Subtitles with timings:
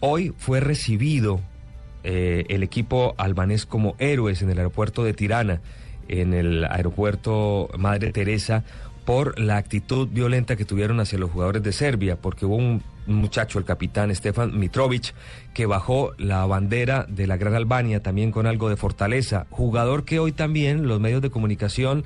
[0.00, 1.40] Hoy fue recibido
[2.04, 5.60] eh, el equipo albanés como héroes en el aeropuerto de Tirana,
[6.06, 8.64] en el aeropuerto Madre Teresa,
[9.04, 13.58] por la actitud violenta que tuvieron hacia los jugadores de Serbia, porque hubo un muchacho,
[13.58, 15.14] el capitán Stefan Mitrovic,
[15.54, 20.18] que bajó la bandera de la Gran Albania también con algo de fortaleza, jugador que
[20.18, 22.04] hoy también los medios de comunicación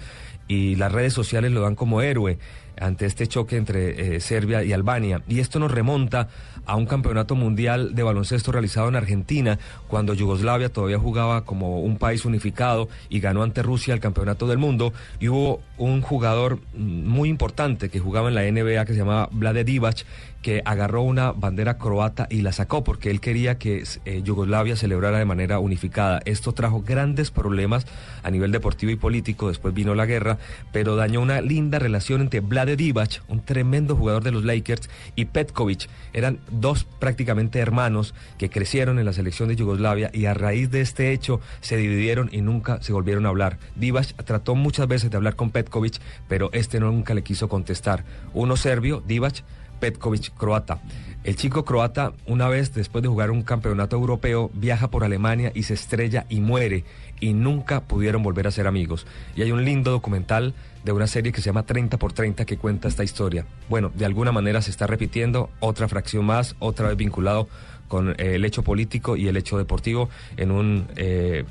[0.48, 2.38] y las redes sociales lo dan como héroe
[2.78, 5.22] ante este choque entre eh, Serbia y Albania.
[5.28, 6.28] Y esto nos remonta
[6.66, 11.98] a un campeonato mundial de baloncesto realizado en Argentina, cuando Yugoslavia todavía jugaba como un
[11.98, 14.92] país unificado y ganó ante Rusia el campeonato del mundo.
[15.20, 19.64] Y hubo un jugador muy importante que jugaba en la NBA que se llamaba Vlade
[19.64, 20.04] Divac,
[20.42, 25.18] que agarró una bandera croata y la sacó porque él quería que eh, Yugoslavia celebrara
[25.18, 26.20] de manera unificada.
[26.24, 27.86] Esto trajo grandes problemas
[28.22, 30.38] a nivel deportivo y político, después vino la guerra,
[30.72, 35.26] pero dañó una linda relación entre Vlade Divac, un tremendo jugador de los Lakers, y
[35.26, 35.88] Petkovic.
[36.12, 40.80] Eran dos prácticamente hermanos que crecieron en la selección de Yugoslavia y a raíz de
[40.80, 43.58] este hecho se dividieron y nunca se volvieron a hablar.
[43.76, 48.04] Divac trató muchas veces de hablar con Petkovic, pero este nunca le quiso contestar.
[48.34, 49.42] Uno serbio, Divac,
[49.82, 50.80] Petkovic, croata.
[51.24, 55.64] El chico croata, una vez después de jugar un campeonato europeo, viaja por Alemania y
[55.64, 56.84] se estrella y muere.
[57.18, 59.08] Y nunca pudieron volver a ser amigos.
[59.34, 62.58] Y hay un lindo documental de una serie que se llama 30 por 30 que
[62.58, 63.44] cuenta esta historia.
[63.68, 67.48] Bueno, de alguna manera se está repitiendo otra fracción más, otra vez vinculado
[67.92, 71.44] con eh, el hecho político y el hecho deportivo en un eh,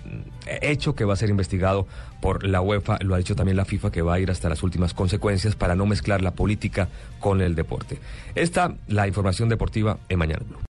[0.60, 1.86] hecho que va a ser investigado
[2.20, 4.64] por la UEFA, lo ha dicho también la FIFA que va a ir hasta las
[4.64, 8.00] últimas consecuencias para no mezclar la política con el deporte.
[8.34, 10.42] Esta, la información deportiva en Mañana